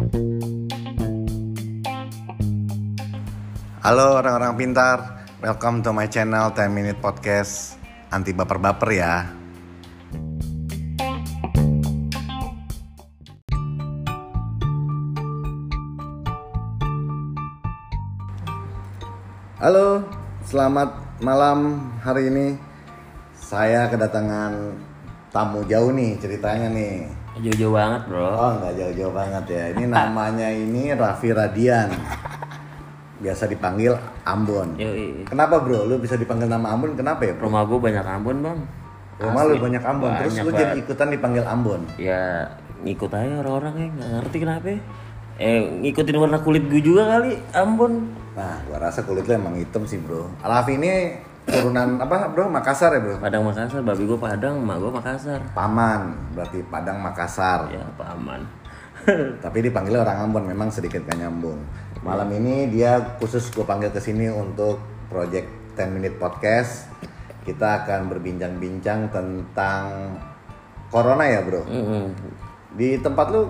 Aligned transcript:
Halo 0.00 0.16
orang-orang 4.16 4.56
pintar, 4.56 5.28
welcome 5.44 5.84
to 5.84 5.92
my 5.92 6.08
channel 6.08 6.48
10 6.56 6.72
Minute 6.72 6.96
Podcast. 7.04 7.76
Anti 8.08 8.32
baper-baper 8.32 8.96
ya. 8.96 9.28
Halo, 19.60 20.08
selamat 20.48 21.20
malam 21.20 21.92
hari 22.00 22.32
ini. 22.32 22.56
Saya 23.36 23.84
kedatangan 23.92 24.80
tamu 25.28 25.60
jauh 25.68 25.92
nih 25.92 26.16
ceritanya 26.16 26.72
nih 26.72 27.19
Jauh-jauh 27.38 27.74
banget 27.78 28.02
bro. 28.10 28.26
Oh 28.26 28.52
nggak 28.58 28.72
jauh-jauh 28.74 29.14
banget 29.14 29.44
ya. 29.46 29.64
Ini 29.78 29.84
namanya 29.86 30.48
ini 30.50 30.90
Raffi 30.90 31.30
Radian. 31.30 31.94
Biasa 33.20 33.46
dipanggil 33.46 33.94
Ambon. 34.26 34.74
Yoi. 34.80 35.28
Kenapa 35.30 35.62
bro? 35.62 35.86
Lu 35.86 36.02
bisa 36.02 36.18
dipanggil 36.18 36.50
nama 36.50 36.74
Ambon? 36.74 36.98
Kenapa 36.98 37.22
ya 37.22 37.38
bro? 37.38 37.46
Rumah 37.46 37.62
gue 37.68 37.78
banyak 37.78 38.04
Ambon 38.04 38.36
bang. 38.42 38.58
Rumah 39.20 39.42
lu 39.46 39.54
banyak 39.60 39.82
Ambon. 39.84 40.10
Terus 40.16 40.32
Banyak 40.32 40.44
lu 40.48 40.50
jadi 40.56 40.76
ikutan 40.80 41.08
dipanggil 41.12 41.44
Ambon? 41.46 41.80
Ya 42.00 42.50
ngikut 42.80 43.12
aja 43.12 43.44
orang-orang 43.44 43.74
ya. 43.76 43.88
Nggak 43.92 44.10
ngerti 44.16 44.36
kenapa. 44.40 44.66
Ya. 44.66 44.78
Eh 45.40 45.60
ngikutin 45.84 46.16
warna 46.18 46.38
kulit 46.40 46.64
gue 46.66 46.82
juga 46.82 47.16
kali 47.16 47.36
Ambon. 47.54 47.92
Nah 48.34 48.56
gua 48.64 48.78
rasa 48.80 49.04
kulit 49.04 49.28
lu 49.28 49.32
emang 49.36 49.54
hitam 49.54 49.84
sih 49.84 50.00
bro. 50.00 50.32
Raffi 50.40 50.80
ini 50.80 51.16
turunan 51.48 52.00
apa 52.00 52.28
bro? 52.32 52.48
Makassar 52.50 52.96
ya 52.96 53.00
bro? 53.00 53.16
Padang 53.20 53.42
Makassar, 53.46 53.80
babi 53.80 54.04
gue 54.04 54.18
Padang, 54.18 54.60
emak 54.60 54.76
gue 54.76 54.90
Makassar 54.92 55.40
Paman 55.56 56.12
Berarti 56.36 56.60
Padang 56.68 57.00
Makassar 57.00 57.72
Ya 57.72 57.80
paman 57.96 58.60
Tapi 59.44 59.58
dipanggilnya 59.64 60.04
orang 60.04 60.28
Ambon 60.28 60.44
memang 60.44 60.68
sedikit 60.68 61.04
gak 61.08 61.16
nyambung. 61.16 61.60
Malam 62.04 62.28
ini 62.36 62.68
dia 62.72 63.16
khusus 63.20 63.48
gue 63.52 63.64
panggil 63.64 63.92
ke 63.92 64.00
sini 64.00 64.28
untuk 64.28 64.80
project 65.08 65.48
10 65.76 65.96
minute 65.96 66.16
podcast. 66.20 66.88
Kita 67.44 67.84
akan 67.84 68.12
berbincang-bincang 68.12 69.08
tentang 69.08 70.16
corona 70.92 71.24
ya 71.24 71.40
bro. 71.40 71.64
Mm-mm. 71.64 72.12
Di 72.76 73.00
tempat 73.00 73.32
lu 73.32 73.48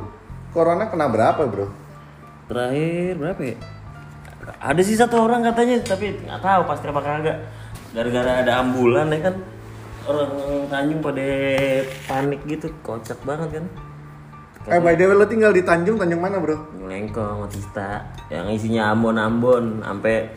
corona 0.55 0.87
kena 0.87 1.11
berapa 1.11 1.43
bro? 1.47 1.67
Terakhir 2.47 3.19
berapa 3.19 3.43
ya? 3.43 3.57
Ada 4.61 4.83
sih 4.83 4.99
satu 4.99 5.21
orang 5.23 5.47
katanya, 5.47 5.79
tapi 5.83 6.11
nggak 6.27 6.43
tahu 6.43 6.63
pasti 6.67 6.87
apa 6.91 7.01
kagak. 7.03 7.39
Gara-gara 7.91 8.47
ada 8.47 8.53
ambulan 8.63 9.11
ya 9.11 9.31
kan, 9.31 9.35
orang 10.07 10.33
Tanjung 10.71 11.01
pada 11.03 11.27
panik 12.07 12.41
gitu, 12.47 12.71
kocak 12.87 13.19
banget 13.27 13.61
kan. 13.61 13.67
Eh 14.71 14.79
by 14.79 14.95
the 14.95 15.09
way 15.09 15.17
lu 15.17 15.27
tinggal 15.27 15.51
di 15.51 15.65
Tanjung, 15.65 15.97
Tanjung 15.99 16.21
mana 16.21 16.39
bro? 16.39 16.57
Lengkong, 16.85 17.49
Matista 17.49 18.07
yang 18.29 18.47
isinya 18.53 18.93
Ambon-Ambon 18.93 19.81
sampai 19.83 20.31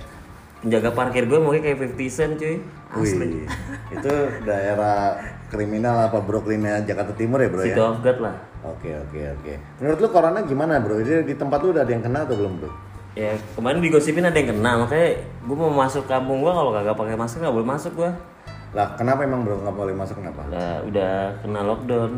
penjaga 0.63 0.95
parkir 0.95 1.27
gue 1.27 1.39
mungkin 1.43 1.59
kayak 1.59 1.99
50 1.99 2.07
Cent 2.07 2.33
cuy 2.39 2.55
Wih, 2.93 3.49
itu 3.91 4.13
daerah 4.47 5.19
kriminal 5.51 6.07
apa 6.07 6.23
Brooklyn 6.23 6.63
Jakarta 6.87 7.11
Timur 7.17 7.41
ya 7.41 7.49
bro 7.51 7.65
City 7.67 7.75
ya? 7.75 7.89
of 7.89 7.99
God 7.99 8.19
lah 8.23 8.37
Oke 8.63 8.95
oke 8.95 9.19
oke. 9.19 9.53
Menurut 9.83 9.99
lu 9.99 10.07
corona 10.07 10.39
gimana 10.47 10.79
bro? 10.79 10.95
Jadi 11.03 11.27
di 11.27 11.35
tempat 11.35 11.59
lu 11.67 11.75
udah 11.75 11.83
ada 11.83 11.91
yang 11.91 12.03
kena 12.03 12.23
atau 12.23 12.35
belum 12.39 12.53
bro? 12.63 12.71
Ya 13.13 13.37
kemarin 13.53 13.77
digosipin 13.77 14.25
ada 14.25 14.33
yang 14.33 14.57
kena 14.57 14.71
makanya 14.81 15.09
gue 15.21 15.55
mau 15.55 15.69
masuk 15.69 16.09
kampung 16.09 16.41
gue 16.41 16.49
kalau 16.49 16.73
kagak 16.73 16.97
pakai 16.97 17.13
masker 17.13 17.39
nggak 17.41 17.55
boleh 17.55 17.69
masuk 17.69 17.93
gue 17.93 18.11
Lah 18.73 18.97
kenapa 18.97 19.21
emang 19.21 19.45
bro 19.45 19.61
nggak 19.61 19.77
boleh 19.77 19.93
masuk 19.93 20.17
kenapa? 20.17 20.49
udah 20.49 20.71
udah 20.89 21.13
kena 21.45 21.61
lockdown 21.61 22.11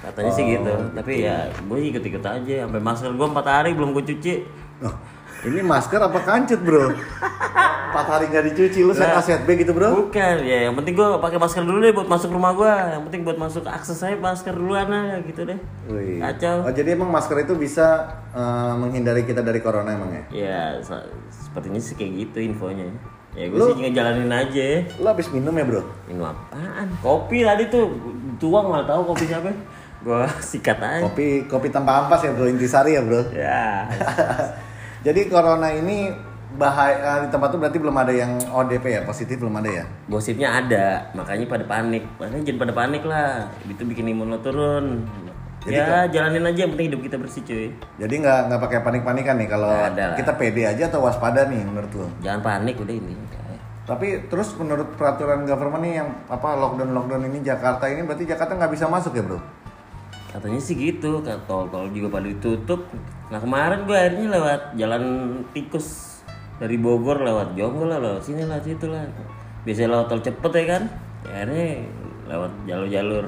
katanya 0.00 0.32
sih 0.32 0.44
gitu 0.48 0.72
tapi 0.96 1.12
ya 1.20 1.36
gue 1.52 1.78
ikut 1.84 2.00
ikut 2.00 2.24
aja 2.24 2.54
sampai 2.64 2.80
masker 2.80 3.12
gue 3.12 3.26
empat 3.28 3.46
hari 3.46 3.76
belum 3.76 3.92
gue 3.92 4.04
cuci 4.08 4.34
Oh, 4.78 4.94
ini 5.42 5.58
masker 5.58 5.98
apa 5.98 6.22
kancut 6.22 6.62
bro? 6.62 6.86
Empat 7.88 8.06
hari 8.06 8.24
nggak 8.28 8.44
dicuci, 8.46 8.80
lu 8.80 8.92
saya 8.92 9.16
kaset 9.16 9.42
B 9.42 9.56
gitu 9.56 9.72
bro? 9.72 9.88
bukan 10.04 10.36
ya 10.40 10.68
yang 10.68 10.74
penting 10.74 10.92
gue 10.92 11.08
pakai 11.18 11.36
masker 11.36 11.62
dulu 11.62 11.78
deh 11.78 11.90
buat 11.90 12.04
masuk 12.04 12.30
rumah 12.30 12.52
gue 12.52 12.68
yang 12.68 13.02
penting 13.02 13.22
buat 13.22 13.36
masuk 13.36 13.64
akses 13.64 13.96
saya 13.96 14.14
masker 14.14 14.52
dulu 14.52 14.72
aja 14.72 15.16
gitu 15.20 15.42
deh 15.42 15.58
Wih. 15.86 16.20
Kacau. 16.20 16.62
Oh 16.62 16.70
jadi 16.70 16.92
emang 16.92 17.08
masker 17.08 17.40
itu 17.40 17.54
bisa 17.54 18.04
eh, 18.30 18.72
menghindari 18.74 19.22
kita 19.22 19.40
dari 19.40 19.58
corona 19.58 19.88
emang 19.88 20.10
ya? 20.10 20.22
Ya, 20.30 20.60
sa- 20.78 21.08
sepertinya 21.28 21.78
sih 21.78 21.94
kayak 21.94 22.12
gitu 22.26 22.38
infonya. 22.44 22.86
Ya 23.32 23.46
gue 23.46 23.56
sih 23.56 23.74
ngejalanin 23.78 24.28
aja. 24.28 24.66
Lu 24.96 25.06
habis 25.06 25.28
minum 25.28 25.52
ya 25.52 25.64
bro? 25.64 25.82
Minum 26.04 26.26
apaan? 26.26 26.88
Kopi 26.98 27.40
tadi 27.40 27.66
tuh 27.66 27.88
tuang 28.36 28.68
nggak 28.68 28.84
tahu 28.84 29.00
kopi 29.06 29.24
siapa. 29.24 29.48
Gue 29.98 30.22
sikat 30.50 30.78
aja. 30.78 31.02
Kopi 31.02 31.46
kopi 31.46 31.68
tanpa 31.68 32.04
ampas 32.04 32.20
ya 32.20 32.32
bro, 32.32 32.44
intisari 32.44 32.94
ya 32.94 33.02
bro? 33.02 33.22
Ya. 33.30 33.88
Jadi 35.06 35.30
corona 35.30 35.70
ini 35.70 36.10
bahaya 36.56 37.26
di 37.26 37.28
tempat 37.28 37.52
tuh 37.52 37.60
berarti 37.60 37.76
belum 37.76 37.96
ada 37.98 38.12
yang 38.14 38.40
ODP 38.48 38.84
ya, 38.88 39.00
positif 39.04 39.36
belum 39.36 39.60
ada 39.60 39.68
ya? 39.68 39.84
Gosipnya 40.08 40.48
ada, 40.56 41.12
makanya 41.12 41.44
pada 41.44 41.64
panik. 41.68 42.08
Makanya 42.16 42.42
jangan 42.48 42.60
pada 42.64 42.72
panik 42.72 43.02
lah. 43.04 43.44
Itu 43.68 43.84
bikin 43.84 44.08
imun 44.16 44.32
lo 44.32 44.38
turun. 44.40 45.04
ya, 45.68 46.08
jalanin 46.08 46.48
aja 46.48 46.64
yang 46.64 46.72
penting 46.72 46.88
hidup 46.88 47.00
kita 47.04 47.16
bersih 47.20 47.42
cuy. 47.44 47.68
Jadi 48.00 48.14
nggak 48.24 48.40
nggak 48.48 48.60
pakai 48.64 48.78
panik-panikan 48.80 49.36
nih 49.36 49.48
kalau 49.52 49.74
kita 50.16 50.32
pede 50.40 50.64
aja 50.64 50.88
atau 50.88 51.04
waspada 51.04 51.44
nih 51.44 51.60
menurut 51.60 51.92
lu? 51.92 52.08
Jangan 52.24 52.40
panik 52.40 52.80
udah 52.80 52.94
ini. 52.96 53.14
Tapi 53.88 54.28
terus 54.28 54.52
menurut 54.60 54.96
peraturan 55.00 55.48
government 55.48 55.80
nih 55.80 55.94
yang 56.04 56.08
apa 56.28 56.56
lockdown 56.56 56.92
lockdown 56.92 57.24
ini 57.32 57.40
Jakarta 57.40 57.88
ini 57.88 58.04
berarti 58.04 58.28
Jakarta 58.28 58.56
nggak 58.56 58.72
bisa 58.72 58.84
masuk 58.88 59.16
ya 59.16 59.24
bro? 59.24 59.40
Katanya 60.28 60.60
sih 60.60 60.76
gitu, 60.76 61.24
kan 61.24 61.40
tol-tol 61.48 61.88
juga 61.88 62.20
pada 62.20 62.28
ditutup. 62.28 62.84
Nah 63.32 63.40
kemarin 63.40 63.88
gue 63.88 63.96
akhirnya 63.96 64.28
lewat 64.36 64.60
jalan 64.76 65.04
tikus 65.56 66.07
dari 66.58 66.76
Bogor 66.76 67.22
lewat 67.22 67.54
Jonggol 67.54 67.88
lah, 67.90 67.98
lewat 68.02 68.22
sini 68.26 68.42
lah, 68.42 68.58
situ 68.58 68.90
lah. 68.90 69.06
Biasanya 69.62 69.88
lewat 69.94 70.06
tol 70.10 70.22
cepet 70.22 70.52
ya 70.54 70.64
kan, 70.76 70.82
ya 71.26 71.30
akhirnya 71.42 71.66
lewat 72.28 72.50
jalur-jalur 72.66 73.26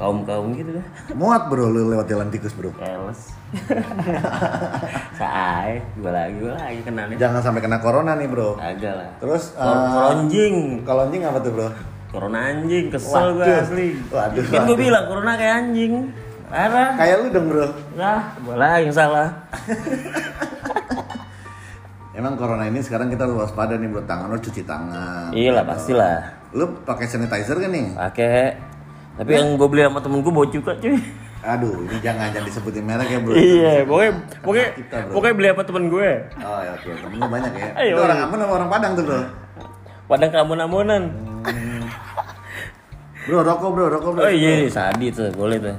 kaum 0.00 0.24
kaum 0.24 0.56
gitu 0.56 0.80
dah. 0.80 0.86
Muat 1.20 1.52
bro 1.52 1.68
lu 1.68 1.92
lewat 1.92 2.08
jalan 2.08 2.32
tikus 2.32 2.56
bro. 2.56 2.72
Keles. 2.72 3.36
Saai, 5.20 5.84
gue 6.00 6.08
lagi, 6.08 6.34
gue 6.40 6.52
lagi 6.52 6.80
kena 6.82 7.02
nih. 7.12 7.16
Jangan 7.20 7.40
sampai 7.44 7.60
kena 7.60 7.78
corona 7.84 8.16
nih 8.16 8.28
bro. 8.28 8.56
Agak 8.56 8.92
lah. 8.96 9.10
Terus 9.20 9.52
Kor- 9.52 9.68
eh, 9.76 9.88
Koronjing, 9.92 10.54
kalau 10.88 11.00
anjing 11.06 11.22
apa 11.22 11.38
tuh 11.40 11.52
bro? 11.52 11.68
corona 12.12 12.52
anjing, 12.52 12.92
kesel 12.92 13.40
gue 13.40 13.48
asli. 13.48 13.96
Waduh, 14.12 14.44
Kan 14.52 14.68
gue 14.68 14.76
bilang 14.76 15.04
corona 15.08 15.32
kayak 15.32 15.54
anjing. 15.64 16.12
Parah. 16.52 16.92
Kayak 17.00 17.16
lu 17.24 17.26
dong 17.32 17.46
bro. 17.48 17.66
Nah, 17.96 18.36
gue 18.36 18.56
lagi 18.56 18.84
yang 18.84 18.92
salah. 18.92 19.28
Emang 22.12 22.36
corona 22.36 22.68
ini 22.68 22.78
sekarang 22.78 23.08
kita 23.08 23.24
harus 23.24 23.40
waspada 23.40 23.74
nih 23.74 23.88
bro. 23.88 24.04
Tangan 24.04 24.28
lu 24.28 24.36
cuci 24.36 24.62
tangan. 24.62 25.32
Iya 25.32 25.50
lah 25.56 25.64
pastilah. 25.64 26.16
Lu 26.52 26.68
pakai 26.84 27.08
sanitizer 27.08 27.56
kan 27.56 27.70
nih? 27.70 27.96
Pakai. 27.96 28.52
Tapi 29.16 29.30
yang 29.32 29.56
gue 29.56 29.68
beli 29.68 29.84
sama 29.84 30.00
temen 30.00 30.20
gue 30.20 30.28
bau 30.28 30.44
juga 30.44 30.76
cuy. 30.76 30.96
Aduh, 31.42 31.74
ini 31.82 31.98
jangan 31.98 32.30
jangan 32.30 32.46
disebutin 32.46 32.84
merek 32.86 33.08
ya 33.08 33.18
bro. 33.18 33.32
Iya, 33.34 33.72
pokoknya 33.82 34.12
pokoknya 34.40 34.66
Kita, 34.78 34.96
bro. 35.02 35.12
pokoknya 35.16 35.34
beli 35.34 35.48
sama 35.50 35.62
temen 35.64 35.84
gue. 35.88 36.10
Oh 36.38 36.60
ya 36.60 36.70
oke, 36.72 36.90
temen 36.94 37.16
lu 37.16 37.26
banyak 37.26 37.52
ya. 37.52 37.68
Ayo, 37.74 37.94
Itu 37.96 38.02
orang. 38.04 38.18
Ambon 38.22 38.38
sama 38.38 38.52
orang 38.54 38.68
Padang 38.70 38.92
tuh 38.94 39.04
bro. 39.04 39.20
Padang 40.06 40.30
keamun-amunan. 40.30 41.02
Bro 43.22 43.38
rokok 43.40 43.70
bro, 43.72 43.84
rokok 43.88 44.10
bro. 44.14 44.22
Oh 44.22 44.32
iya, 44.32 44.68
sadi 44.68 45.08
tuh, 45.08 45.32
boleh 45.32 45.56
tuh. 45.56 45.76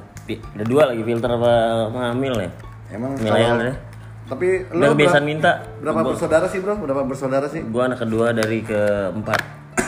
Ada 0.58 0.64
dua 0.64 0.84
lagi 0.90 1.04
filter 1.04 1.30
apa 1.30 1.52
mamil 1.92 2.34
ya? 2.40 2.50
Emang 2.90 3.12
Milenial 3.16 3.38
kalau- 3.54 3.66
deh. 3.70 3.76
Tapi 4.24 4.48
lu 4.72 4.80
Udah 4.80 4.92
kebiasaan 4.94 5.20
berapa, 5.20 5.28
minta. 5.28 5.52
berapa 5.78 6.02
bersaudara 6.02 6.46
sih 6.48 6.60
bro? 6.60 6.74
Berapa 6.78 7.02
bersaudara 7.04 7.48
sih? 7.48 7.62
Gue 7.62 7.84
anak 7.84 8.00
kedua 8.00 8.32
dari 8.32 8.64
keempat. 8.64 9.42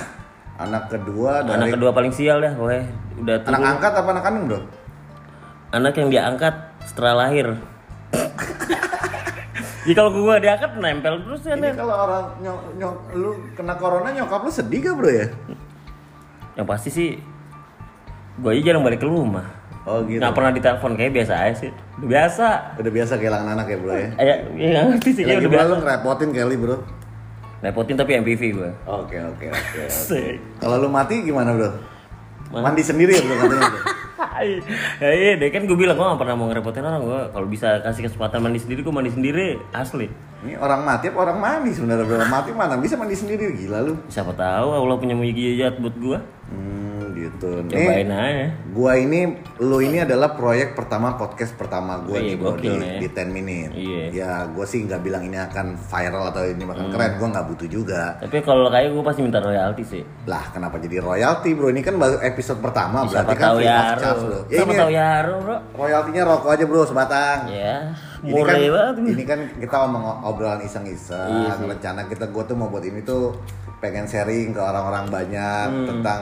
Anak 0.65 0.87
kedua 0.87 1.43
dari 1.43 1.55
Anak 1.57 1.67
kedua 1.73 1.91
paling 1.91 2.11
sial 2.11 2.39
dah, 2.39 2.53
pokoknya. 2.53 2.83
Udah 3.15 3.35
tuh. 3.39 3.49
anak 3.49 3.61
angkat 3.69 3.91
apa 3.93 4.09
anak 4.09 4.23
kandung 4.23 4.45
bro? 4.45 4.59
Anak 5.69 5.93
yang 5.95 6.09
diangkat 6.09 6.55
setelah 6.85 7.13
lahir. 7.17 7.47
Jadi 9.83 9.93
kalau 9.97 10.11
gue 10.11 10.35
diangkat 10.39 10.71
nempel 10.77 11.15
terus 11.21 11.41
kan 11.41 11.55
Ini 11.55 11.67
ya. 11.67 11.73
kalau 11.75 11.95
orang 11.95 12.25
nyok, 12.39 12.59
nyok, 12.75 12.95
lu 13.15 13.29
kena 13.53 13.73
corona 13.75 14.09
nyokap 14.11 14.41
lu 14.41 14.51
sedih 14.51 14.79
gak 14.81 14.95
bro 14.95 15.09
ya? 15.09 15.27
Yang 16.55 16.67
pasti 16.67 16.89
sih 16.89 17.09
gue 18.35 18.49
aja 18.51 18.61
jarang 18.65 18.83
balik 18.83 18.99
ke 18.99 19.07
rumah. 19.07 19.47
Oh 19.85 20.01
gitu. 20.01 20.17
Nggak 20.17 20.33
pernah 20.33 20.51
ditelepon 20.51 20.91
kayak 20.97 21.11
biasa 21.13 21.33
aja 21.37 21.53
sih. 21.61 21.71
Udah 22.01 22.09
biasa. 22.09 22.47
Udah 22.81 22.91
biasa 22.91 23.13
kehilangan 23.21 23.47
anak 23.53 23.65
ya 23.69 23.77
bro 23.77 23.93
ya? 23.93 24.09
Ya, 24.17 24.35
ya 24.57 24.81
ngerti 24.89 25.09
sih 25.13 25.23
Lagi 25.23 25.45
udah 25.45 25.51
biasa. 25.53 25.69
lu 25.69 25.75
ngerepotin 25.79 26.29
Kelly 26.33 26.57
bro. 26.57 26.77
Repotin 27.61 27.95
tapi 27.95 28.11
MPV 28.17 28.41
gue. 28.51 28.71
Oke 28.85 29.17
oke 29.21 29.45
oke. 29.49 29.81
Kalau 30.57 30.75
lu 30.81 30.89
mati 30.89 31.21
gimana 31.21 31.53
bro? 31.53 31.69
Mandi 32.49 32.81
sendiri 32.81 33.13
ya 33.13 33.21
bro 33.21 33.35
katanya 33.37 33.69
bro. 33.69 33.81
Ya 34.99 35.11
iya 35.11 35.31
deh 35.39 35.47
kan 35.47 35.63
gue 35.63 35.77
bilang 35.77 35.95
gue 35.95 36.03
gak 36.05 36.19
pernah 36.19 36.35
mau 36.35 36.47
ngerepotin 36.49 36.83
orang 36.83 37.03
gue 37.03 37.21
kalau 37.31 37.47
bisa 37.47 37.79
kasih 37.79 38.07
kesempatan 38.07 38.43
mandi 38.43 38.59
sendiri 38.59 38.83
gue 38.83 38.91
mandi 38.91 39.11
sendiri 39.11 39.59
asli 39.71 40.11
Ini 40.43 40.59
orang 40.59 40.83
mati 40.83 41.07
apa 41.07 41.19
orang 41.23 41.39
mandi 41.39 41.71
sebenarnya 41.71 42.03
bro? 42.03 42.19
Mati 42.27 42.51
mana 42.51 42.75
bisa 42.75 42.95
mandi 42.95 43.15
sendiri 43.15 43.55
gila 43.55 43.79
lu. 43.81 43.95
siapa 44.07 44.35
tahu 44.35 44.67
Allah 44.75 44.97
punya 44.97 45.15
mujizat 45.15 45.79
buat 45.79 45.95
gue 45.95 46.17
Hmm 46.51 46.84
gitu. 47.25 47.49
Nih, 47.63 47.73
Cobain 47.75 48.07
aja. 48.07 48.45
gua 48.69 48.93
ini, 48.95 49.19
lu 49.57 49.77
ini 49.79 49.97
adalah 49.99 50.31
proyek 50.31 50.71
pertama 50.71 51.13
podcast 51.13 51.53
pertama 51.53 51.97
gua 51.99 52.15
Iya, 52.15 52.27
nih 52.27 52.35
bro 52.35 52.53
di, 52.55 52.69
nih. 52.69 52.97
di 52.99 53.07
10 53.07 53.29
minute. 53.29 53.71
Iya. 53.71 54.03
Hmm. 54.03 54.11
Ya, 54.13 54.31
gua 54.47 54.63
sih 54.63 54.79
nggak 54.81 55.01
bilang 55.01 55.23
ini 55.23 55.37
akan 55.37 55.75
viral 55.75 56.23
atau 56.29 56.43
ini 56.43 56.61
akan 56.61 56.87
keren. 56.87 57.11
Gua 57.15 57.27
nggak 57.31 57.45
butuh 57.47 57.67
juga. 57.67 58.03
Tapi 58.17 58.37
kalau 58.39 58.67
kayak 58.67 58.89
gue 58.89 59.03
pasti 59.03 59.21
minta 59.21 59.39
royalti 59.39 59.83
sih. 59.83 60.03
Lah, 60.25 60.43
kenapa 60.49 60.77
jadi 60.77 60.97
royalti 60.99 61.49
bro? 61.51 61.67
Ini 61.67 61.81
kan 61.81 61.95
baru 61.95 62.17
episode 62.19 62.59
pertama, 62.59 63.03
Siapa 63.03 63.11
berarti 63.25 63.35
kan 63.35 63.49
free 63.51 63.65
of 63.65 63.67
ya, 63.67 63.79
charge 63.95 64.21
bro. 64.21 64.29
Ya 64.29 64.41
Siapa 64.51 64.65
ini 64.65 64.75
tahu 64.75 64.91
ya, 64.91 65.09
bro. 65.23 65.55
royaltinya 65.75 66.21
rokok 66.25 66.49
aja 66.51 66.63
bro 66.63 66.81
sebatang. 66.83 67.39
Ya, 67.47 67.73
ini 68.21 68.31
kan, 68.39 68.55
banget. 68.57 68.95
ini 69.07 69.23
kan 69.23 69.39
kita 69.55 69.75
ngomong 69.77 70.03
obrolan 70.23 70.61
iseng-iseng. 70.61 71.29
Iya 71.45 71.53
Rencana 71.57 72.05
kita 72.05 72.25
gue 72.27 72.43
tuh 72.43 72.53
mau 72.53 72.67
buat 72.67 72.81
ini 72.81 73.01
tuh 73.01 73.37
pengen 73.75 74.03
sharing 74.03 74.49
ke 74.49 74.57
orang-orang 74.57 75.05
banyak 75.05 75.67
Hmm. 75.67 75.85
tentang 75.85 76.21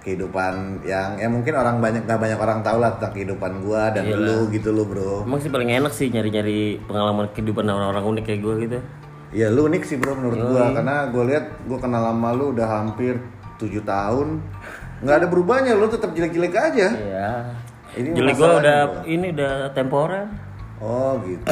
kehidupan 0.00 0.80
yang 0.88 1.20
ya 1.20 1.28
mungkin 1.28 1.52
orang 1.52 1.76
banyak 1.78 2.08
nggak 2.08 2.20
banyak 2.20 2.38
orang 2.40 2.64
tahu 2.64 2.80
lah 2.80 2.96
tentang 2.96 3.12
kehidupan 3.12 3.52
gua 3.60 3.92
dan 3.92 4.08
lu 4.08 4.48
gitu 4.48 4.72
lo 4.72 4.88
bro. 4.88 5.28
Emang 5.28 5.40
sih 5.44 5.52
paling 5.52 5.70
enak 5.76 5.92
sih 5.92 6.08
nyari-nyari 6.08 6.80
pengalaman 6.88 7.28
kehidupan 7.36 7.68
orang-orang 7.68 8.04
unik 8.16 8.24
kayak 8.24 8.40
gue 8.40 8.54
gitu. 8.64 8.78
Ya 9.36 9.52
lu 9.52 9.68
unik 9.68 9.82
sih 9.84 10.00
bro 10.00 10.16
menurut 10.16 10.40
gua 10.40 10.72
karena 10.72 10.96
gua 11.12 11.24
lihat 11.28 11.44
gua 11.68 11.78
kenal 11.78 12.02
lama 12.02 12.28
lu 12.32 12.56
udah 12.56 12.66
hampir 12.66 13.20
tujuh 13.60 13.84
tahun 13.84 14.40
nggak 15.04 15.16
ada 15.20 15.26
berubahnya 15.28 15.76
lu 15.76 15.88
tetap 15.92 16.16
jelek-jelek 16.16 16.54
aja. 16.56 16.88
Iya. 16.96 17.30
Ini 17.90 18.08
Jelek 18.14 18.38
masalahnya, 18.38 18.60
udah 18.60 18.78
bro. 18.86 19.02
ini 19.04 19.26
udah 19.34 19.52
temporer. 19.76 20.26
Oh 20.80 21.20
gitu. 21.22 21.44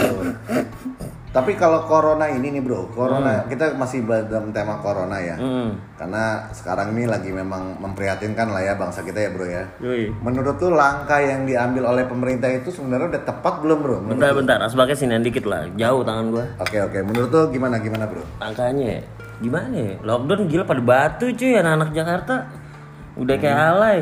Tapi 1.28 1.52
kalau 1.54 1.84
corona 1.84 2.24
ini 2.24 2.48
nih 2.48 2.64
bro, 2.64 2.88
corona 2.88 3.44
kita 3.44 3.76
masih 3.76 4.00
dalam 4.24 4.48
tema 4.48 4.80
corona 4.80 5.20
ya. 5.20 5.36
Hmm. 5.36 5.76
Karena 5.94 6.48
sekarang 6.50 6.96
ini 6.96 7.04
lagi 7.04 7.28
memang 7.28 7.76
memprihatinkan 7.76 8.48
lah 8.48 8.64
ya 8.64 8.72
bangsa 8.74 9.04
kita 9.04 9.20
ya 9.20 9.30
bro 9.30 9.44
ya. 9.44 9.68
Yoi. 9.78 10.08
Menurut 10.18 10.56
tuh 10.56 10.72
langkah 10.72 11.20
yang 11.20 11.44
diambil 11.44 11.84
oleh 11.86 12.08
pemerintah 12.08 12.48
itu 12.48 12.72
sebenarnya 12.72 13.12
udah 13.12 13.22
tepat 13.22 13.60
belum 13.60 13.78
bro? 13.78 13.96
Menurut- 14.00 14.16
Bentar 14.16 14.32
bentar, 14.32 14.58
asbaknya 14.64 14.96
sini 14.96 15.20
dikit 15.20 15.44
lah. 15.44 15.68
Jauh 15.76 16.00
tangan 16.00 16.32
gue. 16.32 16.44
Oke 16.58 16.80
oke, 16.80 16.98
menurut 17.04 17.28
tuh 17.28 17.44
gimana 17.52 17.76
gimana 17.76 18.08
bro? 18.08 18.24
Angkanya 18.40 19.04
gimana 19.38 19.76
ya? 19.76 19.94
Lockdown 20.00 20.48
gila 20.48 20.64
pada 20.64 20.80
batu 20.80 21.28
cuy 21.28 21.52
anak-anak 21.54 21.92
Jakarta. 21.92 22.34
Udah 23.14 23.36
kayak 23.36 23.52
Hmm. 23.54 23.70
alay. 23.76 24.00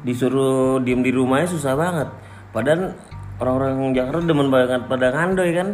Disuruh 0.00 0.78
diem 0.80 1.02
di 1.02 1.10
rumahnya 1.10 1.50
susah 1.50 1.74
banget. 1.74 2.08
Padahal 2.50 2.94
orang-orang 3.40 3.96
Jakarta 3.96 4.22
demen 4.22 4.48
banget 4.52 4.84
pada 4.86 5.06
ngandoy 5.10 5.50
kan. 5.56 5.68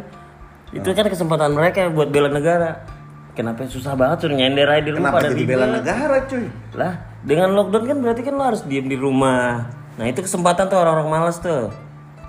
Itu 0.70 0.88
kan 0.94 1.06
kesempatan 1.10 1.52
mereka 1.52 1.90
buat 1.90 2.08
bela 2.10 2.30
negara. 2.30 2.86
Kenapa 3.36 3.68
susah 3.68 3.92
banget 3.92 4.24
suruh 4.24 4.32
nyender 4.32 4.64
aja 4.64 4.80
di 4.80 4.96
rumah 4.96 5.12
Kenapa 5.12 5.18
pada 5.20 5.28
jadi 5.36 5.44
bela 5.44 5.66
negara 5.68 6.16
cuy? 6.24 6.48
Lah, 6.72 6.92
dengan 7.20 7.52
lockdown 7.52 7.84
kan 7.84 7.96
berarti 8.00 8.22
kan 8.24 8.32
lo 8.32 8.44
harus 8.48 8.64
diem 8.64 8.88
di 8.88 8.96
rumah. 8.96 9.68
Nah, 10.00 10.04
itu 10.08 10.24
kesempatan 10.24 10.72
tuh 10.72 10.80
orang-orang 10.80 11.08
malas 11.12 11.36
tuh. 11.36 11.68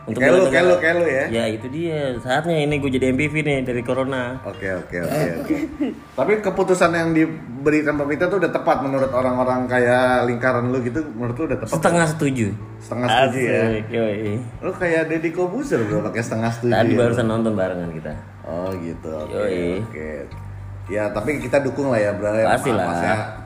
Untuk 0.07 0.23
Kayak 0.23 0.39
lu, 0.39 0.43
kayak 0.47 0.63
lu, 0.63 0.75
kayak 0.79 0.95
lu 1.03 1.05
ya. 1.11 1.25
Ya, 1.27 1.43
itu 1.51 1.67
dia. 1.67 2.15
Saatnya 2.23 2.55
ini 2.63 2.79
gue 2.79 2.87
jadi 2.87 3.11
MPV 3.11 3.43
nih 3.43 3.59
dari 3.67 3.83
corona. 3.83 4.39
Oke 4.47 4.63
oke 4.71 5.03
oke 5.03 5.23
oke. 5.43 5.55
Tapi 6.15 6.31
keputusan 6.39 6.95
yang 6.95 7.11
diberikan 7.11 7.99
pemerintah 7.99 8.31
tuh 8.31 8.39
udah 8.39 8.47
tepat 8.47 8.87
menurut 8.87 9.11
orang-orang 9.11 9.67
kayak 9.67 10.23
lingkaran 10.31 10.71
lu 10.71 10.79
gitu, 10.79 11.03
menurut 11.11 11.35
lu 11.35 11.43
udah 11.51 11.59
tepat? 11.59 11.75
Setengah 11.75 12.05
setuju. 12.07 12.47
Setengah 12.79 13.07
setuju 13.11 13.39
ya. 13.43 13.63
Yoi. 13.91 14.39
Lu 14.63 14.71
kayak 14.71 15.11
Deddy 15.11 15.29
Kobuzer 15.35 15.83
bro 15.83 15.99
pakai 16.07 16.23
setengah 16.23 16.55
setuju. 16.55 16.71
Tadi 16.71 16.93
ya, 16.95 16.99
barusan 17.03 17.27
nonton 17.27 17.51
barengan 17.59 17.91
kita. 17.91 18.11
Oh 18.47 18.71
gitu. 18.79 19.11
Oke. 19.11 19.35
Yoi. 19.35 19.83
Oke. 19.83 20.09
Ya 20.87 21.11
tapi 21.11 21.43
kita 21.43 21.59
dukung 21.59 21.91
lah 21.91 21.99
ya 21.99 22.15
bro. 22.15 22.31
ya. 22.31 22.47
Pasti 22.55 22.71
lah. 22.71 23.36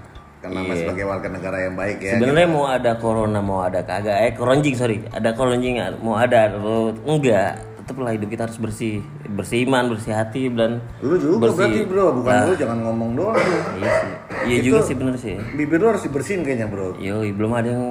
Karena 0.42 0.66
Iya. 0.66 0.74
sebagai 0.76 1.06
warga 1.06 1.28
negara 1.30 1.58
yang 1.62 1.76
baik 1.76 1.98
ya. 2.02 2.18
Sebenarnya 2.18 2.50
mau 2.50 2.66
ada 2.66 2.92
corona 2.98 3.40
mau 3.40 3.62
ada 3.62 3.80
kagak 3.80 4.18
eh 4.20 4.34
koronjing 4.34 4.74
sorry 4.74 5.06
ada 5.08 5.30
koronjing 5.32 5.78
mau 6.02 6.18
ada 6.18 6.50
atau 6.50 6.90
enggak 7.06 7.62
tetap 7.78 7.98
lah 7.98 8.12
hidup 8.12 8.26
kita 8.28 8.46
harus 8.46 8.58
bersih 8.58 9.02
bersih 9.28 9.66
iman 9.66 9.90
bersih 9.90 10.12
hati 10.12 10.50
dan 10.50 10.82
Lu 11.00 11.14
juga 11.16 11.46
bersih. 11.46 11.58
berarti 11.58 11.80
bro, 11.84 12.06
bukan 12.14 12.34
lu 12.44 12.54
jangan 12.56 12.78
ngomong 12.80 13.10
doang 13.14 13.38
lu. 13.38 13.58
iya 13.78 13.92
sih 13.92 14.12
iya 14.46 14.58
juga 14.62 14.80
sih 14.82 14.96
bener 14.96 15.16
sih 15.16 15.36
Bibir 15.54 15.78
lu 15.78 15.88
harus 15.90 16.02
dibersihin 16.02 16.42
kayaknya 16.42 16.66
bro. 16.66 16.94
Yoi, 16.98 17.30
belum 17.32 17.52
ada 17.52 17.70
yang 17.70 17.86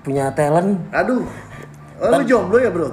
punya 0.00 0.28
talent 0.32 0.76
Aduh. 0.90 1.24
Oh, 1.96 2.12
lu 2.12 2.24
jomblo 2.24 2.56
ya 2.56 2.68
bro? 2.68 2.92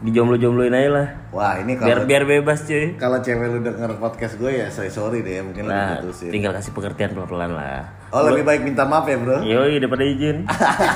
Dijomblo-jombloin 0.00 0.70
aja 0.70 0.90
lah 0.92 1.08
Wah 1.28 1.58
ini 1.58 1.74
biar 1.74 1.98
kalau 1.98 2.06
biar 2.06 2.22
bebas 2.24 2.62
cuy 2.62 2.94
kalau 2.94 3.18
cewek 3.18 3.46
lu 3.48 3.58
denger 3.60 3.98
podcast 3.98 4.34
gue 4.36 4.50
ya 4.52 4.66
sorry 4.68 4.86
sorry 4.88 5.20
deh 5.20 5.42
mungkin 5.42 5.66
lu 5.66 5.70
nah 5.70 5.98
diputusin. 5.98 6.30
tinggal 6.30 6.52
kasih 6.52 6.70
pengertian 6.70 7.10
pelan-pelan 7.12 7.52
lah 7.52 7.82
Oh 8.08 8.24
lebih 8.24 8.40
baik 8.40 8.64
minta 8.64 8.82
maaf 8.82 9.04
ya 9.04 9.18
bro? 9.18 9.36
Yoi 9.38 9.76
daripada 9.76 10.00
izin 10.00 10.48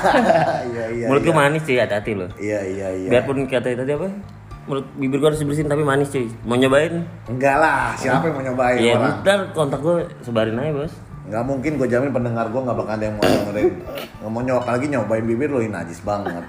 Iya 0.71 0.85
iya. 0.89 1.05
mulut 1.05 1.21
gue 1.21 1.31
manis 1.31 1.61
cuy 1.61 1.77
hati-hati 1.77 2.11
loh 2.13 2.29
Iya 2.35 2.59
iya 2.63 2.87
iya. 2.95 3.09
biarpun 3.09 3.43
kata 3.45 3.75
tadi 3.75 3.91
apa 3.91 4.07
mulut 4.63 4.87
bibir 4.95 5.19
gue 5.19 5.27
harus 5.27 5.37
dibersihin 5.37 5.67
tapi 5.67 5.83
manis 5.83 6.07
cuy 6.07 6.31
mau 6.41 6.55
nyobain 6.55 7.03
Enggak 7.27 7.55
lah, 7.59 7.91
siapa 7.93 8.23
yang 8.23 8.33
mau 8.33 8.43
nyobain 8.45 8.79
Iya, 8.79 8.93
orang? 8.95 9.15
ntar 9.19 9.39
kontak 9.51 9.79
gue 9.79 9.95
sebarin 10.21 10.55
aja 10.55 10.71
bos. 10.73 10.93
Nggak 11.23 11.43
mungkin 11.47 11.71
gue 11.79 11.87
jamin 11.87 12.11
pendengar 12.11 12.51
gue 12.51 12.59
nggak 12.59 12.77
bakal 12.77 12.93
ada 12.99 13.05
yang 13.07 13.15
mau 13.15 13.23
dengerin. 13.23 13.69
Nggak 14.19 14.31
mau 14.31 14.41
nyoba 14.43 14.69
lagi 14.75 14.85
nyobain 14.91 15.23
bibir 15.23 15.49
lo 15.49 15.63
ini 15.63 15.71
najis 15.71 16.03
banget. 16.03 16.43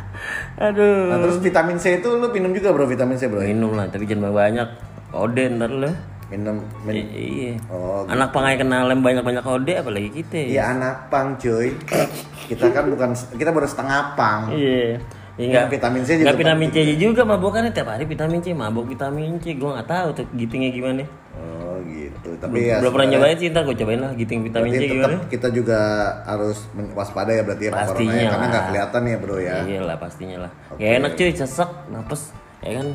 Aduh. 0.68 1.08
Nah 1.08 1.18
terus 1.24 1.38
vitamin 1.40 1.80
C 1.80 2.04
itu 2.04 2.08
lu 2.12 2.28
minum 2.28 2.52
juga 2.52 2.76
bro 2.76 2.84
vitamin 2.84 3.16
C 3.16 3.32
bro? 3.32 3.40
Minum 3.40 3.72
lah, 3.72 3.88
tapi 3.88 4.04
jangan 4.04 4.28
banyak. 4.28 4.68
Kode 5.08 5.44
ntar 5.56 5.72
lu. 5.72 5.90
Minum, 6.30 6.62
min 6.86 6.94
I- 6.94 7.10
iya. 7.10 7.52
Oh, 7.66 8.06
Anak 8.06 8.30
pangai 8.30 8.54
kenal 8.54 8.86
lem 8.86 9.02
banyak-banyak 9.02 9.42
kode, 9.42 9.74
apalagi 9.74 10.14
kita. 10.14 10.38
Iya 10.46 10.78
anak 10.78 11.10
pang 11.10 11.34
cuy. 11.34 11.74
Kita 12.46 12.70
kan 12.70 12.86
bukan 12.86 13.10
kita 13.34 13.50
baru 13.50 13.66
setengah 13.66 14.14
pang. 14.14 14.46
Iya. 14.54 15.02
Ya, 15.34 15.46
enggak, 15.48 15.64
vitamin 15.74 16.06
C 16.06 16.20
juga. 16.20 16.30
enggak 16.30 16.38
vitamin 16.38 16.68
C 16.70 16.76
juga 16.94 17.22
mabokannya 17.26 17.72
tiap 17.74 17.90
hari 17.90 18.06
vitamin 18.06 18.38
C, 18.38 18.54
mabok 18.54 18.86
vitamin 18.86 19.42
C. 19.42 19.58
Gua 19.58 19.80
nggak 19.80 19.88
tahu 19.90 20.08
tuh 20.22 20.26
gitingnya 20.38 20.70
gimana. 20.70 21.02
Oh 21.34 21.59
gitu. 22.20 22.36
Tapi 22.36 22.52
Belum, 22.52 22.68
ya 22.68 22.76
belum 22.84 22.92
pernah 22.92 23.08
nyobain 23.16 23.36
sih, 23.40 23.48
ntar 23.48 23.62
gue 23.64 23.76
cobain 23.80 24.00
lah 24.04 24.12
giting 24.12 24.40
vitamin 24.44 24.70
C 24.76 24.84
gimana. 24.84 25.16
kita 25.32 25.48
juga 25.48 25.78
harus 26.28 26.58
waspada 26.92 27.32
ya 27.32 27.42
berarti 27.42 27.64
ya 27.66 27.72
Pastinya 27.72 28.12
ya. 28.20 28.30
karena 28.30 28.46
nggak 28.52 28.64
kelihatan 28.68 29.02
ya 29.02 29.16
bro 29.16 29.36
ya. 29.40 29.54
Iya 29.64 29.80
lah 29.88 29.96
pastinya 29.96 30.36
lah. 30.44 30.50
Ya 30.76 30.88
enak 31.00 31.12
cuy, 31.16 31.32
sesek, 31.32 31.70
napes, 31.88 32.22
ya 32.60 32.72
kan 32.76 32.86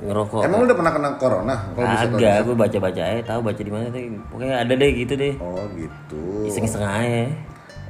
ngerokok. 0.00 0.40
Emang 0.48 0.58
lu 0.62 0.64
udah 0.64 0.78
pernah 0.80 0.92
kena 0.96 1.08
corona? 1.20 1.56
Kalau 1.76 1.86
bisa 1.92 2.06
tahu. 2.08 2.16
Agak, 2.16 2.36
gue 2.40 2.56
baca-baca 2.56 3.02
aja, 3.04 3.22
tahu 3.26 3.40
baca 3.44 3.60
di 3.60 3.72
mana 3.72 3.84
tuh. 3.92 4.00
Pokoknya 4.32 4.56
ada 4.64 4.72
deh 4.72 4.90
gitu 4.96 5.12
deh. 5.12 5.34
Oh 5.36 5.60
gitu. 5.76 6.22
Iseng-iseng 6.48 6.80
aja. 6.80 7.28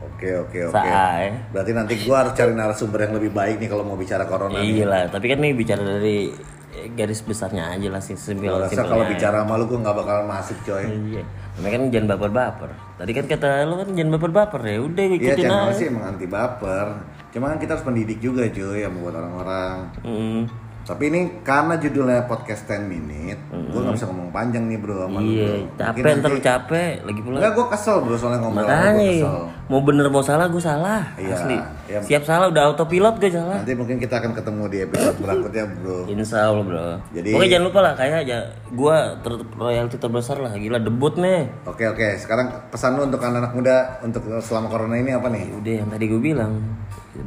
Oke 0.00 0.28
oke 0.36 0.58
oke. 0.68 0.76
Saai. 0.76 1.32
Berarti 1.52 1.72
nanti 1.76 1.92
gua 2.04 2.24
harus 2.24 2.32
cari 2.36 2.52
narasumber 2.52 3.08
yang 3.08 3.14
lebih 3.16 3.32
baik 3.32 3.56
nih 3.60 3.68
kalau 3.68 3.84
mau 3.84 3.96
bicara 3.96 4.24
corona. 4.28 4.60
Iya 4.60 4.84
lah, 4.88 5.02
tapi 5.08 5.32
kan 5.32 5.38
nih 5.40 5.52
bicara 5.56 5.80
dari 5.80 6.28
garis 6.70 7.20
besarnya 7.20 7.74
aja 7.74 7.88
lah 7.90 7.98
sih 7.98 8.14
simpel 8.14 8.54
rasa 8.54 8.82
kalau 8.82 9.02
bicara 9.04 9.42
sama 9.42 9.58
lu 9.58 9.66
gua 9.66 9.78
nggak 9.82 9.96
bakal 9.96 10.16
masuk 10.24 10.58
coy. 10.62 10.84
Iya. 10.86 11.22
Kan 11.60 11.90
jangan 11.90 12.06
baper-baper. 12.14 12.70
Tadi 12.96 13.10
kan 13.12 13.24
kata 13.26 13.48
lu 13.66 13.74
kan 13.76 13.88
jangan 13.90 14.10
baper-baper 14.16 14.60
ya. 14.64 14.76
Udah 14.78 15.02
Iya 15.02 15.16
ikutin 15.16 15.44
channel 15.44 15.66
aja. 15.66 15.74
sih 15.74 15.86
emang 15.86 16.04
anti 16.06 16.26
baper. 16.26 16.86
Cuma 17.30 17.44
kan 17.48 17.58
kita 17.58 17.74
harus 17.74 17.84
pendidik 17.84 18.18
juga 18.18 18.46
cuy 18.46 18.80
yang 18.80 18.94
buat 18.96 19.12
orang-orang. 19.12 19.76
Mm. 20.00 20.42
Tapi 20.80 21.02
ini 21.06 21.20
karena 21.42 21.76
judulnya 21.76 22.24
podcast 22.24 22.66
10 22.66 22.82
minute, 22.84 23.38
gua 23.70 23.84
nggak 23.84 23.94
bisa 23.94 24.06
ngomong 24.08 24.30
panjang 24.32 24.64
nih 24.66 24.78
bro 24.80 25.04
sama 25.04 25.20
lu, 25.20 25.28
Iya, 25.28 25.44
bro. 25.44 25.54
Mungkin 25.60 25.76
capek 25.76 26.00
nanti- 26.00 26.18
ntar 26.18 26.30
lu 26.30 26.40
capek 26.40 26.92
lagi 27.04 27.20
pula. 27.20 27.36
Enggak, 27.36 27.52
gua 27.52 27.66
kesel 27.68 27.96
bro 28.00 28.16
soalnya 28.16 28.40
ngomong 28.40 28.56
lu, 28.56 28.66
Makanya 28.66 29.06
kesel. 29.06 29.38
Mau 29.70 29.78
bener 29.80 30.10
mau 30.10 30.18
salah 30.18 30.50
gue 30.50 30.58
salah 30.58 31.14
Iya, 31.14 31.30
asli. 31.32 31.54
iya. 31.86 32.02
Siap 32.02 32.26
salah 32.26 32.50
udah 32.50 32.68
autopilot 32.68 33.16
gue 33.16 33.30
salah. 33.30 33.62
Nanti 33.62 33.72
mungkin 33.72 33.96
kita 33.96 34.18
akan 34.18 34.34
ketemu 34.34 34.62
di 34.66 34.78
episode 34.82 35.16
berikutnya 35.16 35.64
bro. 35.72 35.98
Insya 36.04 36.50
Allah 36.50 36.64
bro. 36.66 36.86
Jadi- 37.14 37.30
Pokoknya 37.30 37.50
jangan 37.54 37.66
lupa 37.70 37.80
lah 37.80 37.92
kayak 37.94 38.16
aja 38.26 38.38
gue 38.66 38.96
ter 39.22 39.32
royalti 39.54 39.96
terbesar 39.96 40.36
lah 40.36 40.52
gila 40.52 40.82
debut 40.82 41.14
nih. 41.14 41.46
Oke 41.64 41.86
oke, 41.86 42.18
sekarang 42.18 42.50
pesan 42.68 42.98
lu 42.98 43.06
untuk 43.06 43.22
anak-anak 43.22 43.52
muda 43.54 43.76
untuk 44.02 44.26
selama 44.42 44.66
corona 44.66 44.98
ini 44.98 45.14
apa 45.14 45.30
nih? 45.30 45.54
Udah 45.54 45.74
yang 45.78 45.88
tadi 45.88 46.04
gue 46.04 46.18
bilang 46.20 46.52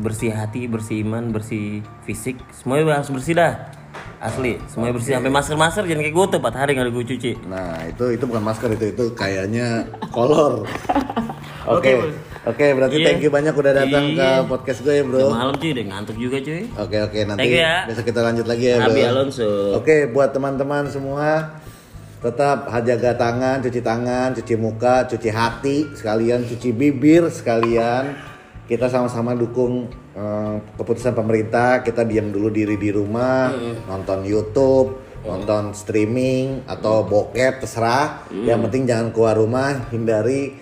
bersih 0.04 0.36
hati, 0.36 0.68
bersih 0.68 1.00
iman, 1.02 1.32
bersih 1.32 1.80
fisik, 2.04 2.36
semuanya 2.52 3.00
harus 3.00 3.08
bersih 3.08 3.40
dah. 3.40 3.56
Asli, 4.20 4.56
semuanya 4.72 4.96
bersih 4.96 5.20
sampai 5.20 5.32
masker-masker 5.32 5.84
jangan 5.84 6.00
kayak 6.02 6.16
gue 6.16 6.26
tuh 6.32 6.40
4 6.40 6.56
hari 6.56 6.72
nggak 6.76 6.92
gue 6.92 7.06
cuci. 7.12 7.32
Nah 7.44 7.76
itu 7.84 8.06
itu 8.16 8.24
bukan 8.24 8.40
masker 8.40 8.72
itu 8.72 8.86
itu 8.92 9.04
kayaknya 9.16 9.84
kolor. 10.12 10.64
Oke 11.66 11.92
oke 12.44 12.66
berarti 12.76 12.98
Iya. 12.98 13.06
thank 13.08 13.22
you 13.22 13.32
banyak 13.32 13.54
udah 13.54 13.74
datang 13.74 14.06
Iya. 14.10 14.44
ke 14.44 14.52
podcast 14.52 14.80
gue 14.82 14.94
ya 14.94 15.04
Udah 15.04 15.12
bro. 15.24 15.32
malam 15.32 15.56
cuy, 15.56 15.70
udah 15.72 15.86
ngantuk 15.88 16.18
juga 16.18 16.38
cuy. 16.40 16.64
Oke 16.76 16.98
oke 17.00 17.20
nanti 17.24 17.40
Thank 17.40 17.54
you 17.54 17.64
ya. 17.64 17.76
besok 17.88 18.06
kita 18.06 18.20
lanjut 18.22 18.46
lagi 18.46 18.66
ya 18.66 18.76
bro. 18.78 18.86
Nabi 18.90 19.02
Alonso. 19.06 19.50
Oke 19.74 19.96
buat 20.08 20.30
teman-teman 20.30 20.84
semua 20.88 21.30
tetap 22.20 22.58
jaga 22.82 23.12
tangan, 23.14 23.60
cuci 23.60 23.80
tangan, 23.80 24.32
cuci 24.34 24.56
muka, 24.56 25.04
cuci 25.06 25.28
hati 25.28 25.92
sekalian, 25.92 26.44
cuci 26.44 26.72
bibir 26.72 27.28
sekalian. 27.28 28.16
Kita 28.64 28.88
sama-sama 28.88 29.36
dukung 29.36 29.92
eh, 30.14 30.56
keputusan 30.74 31.12
pemerintah. 31.12 31.80
Kita 31.80 32.04
diam 32.04 32.32
dulu 32.32 32.48
diri 32.48 32.76
di 32.76 32.90
rumah, 32.90 33.52
nonton 33.86 34.24
YouTube, 34.24 34.96
nonton 35.22 35.76
streaming 35.76 36.64
atau 36.64 37.04
bokep 37.04 37.60
terserah. 37.60 38.24
Yang 38.32 38.60
penting 38.64 38.84
jangan 38.86 39.08
keluar 39.12 39.36
rumah, 39.36 39.92
hindari 39.92 40.56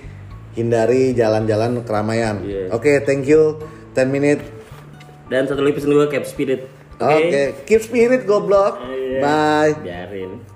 hindari 0.58 1.16
jalan-jalan 1.16 1.84
keramaian. 1.88 2.44
Iya. 2.44 2.74
Oke, 2.76 3.00
thank 3.08 3.28
you. 3.28 3.60
10 3.96 4.08
minute. 4.12 4.42
Dan 5.32 5.48
satu 5.48 5.64
lagi 5.64 5.80
pesan 5.80 5.96
gue 5.96 6.08
cap 6.12 6.28
spirit. 6.28 6.68
Oke, 7.02 7.66
keep 7.66 7.82
spirit 7.82 8.28
goblok. 8.28 8.84
Iya. 8.84 9.20
Bye. 9.24 9.74
Biarin. 9.82 10.51